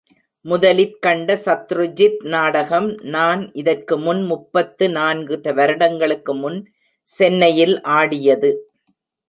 [0.45, 6.59] முதலிற்கண்ட சத்ருஜித் நாடகம் நான் இதற்கு முன் முப்பத்து நான்கு வருடங்களுக்கு முன்
[7.03, 8.51] சென்னையில் ஆடியது.